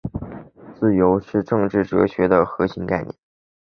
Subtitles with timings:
[0.73, 3.13] 自由是政治哲学的核心概念。